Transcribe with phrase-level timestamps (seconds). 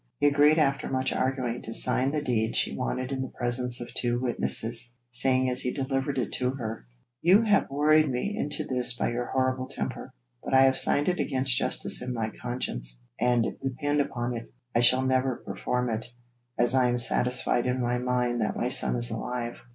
[0.19, 3.93] He agreed after much arguing to sign the deed she wanted in the presence of
[3.93, 6.87] two witnesses, saying as he delivered it to her:
[7.21, 10.11] 'You have worried me into this by your horrible temper,
[10.43, 14.79] but I have signed it against justice and my conscience, and depend upon it, I
[14.79, 16.07] shall never perform it,
[16.57, 19.61] as I am satisfied in my mind that my son is alive.'